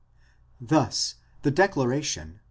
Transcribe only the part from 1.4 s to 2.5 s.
the declaration v.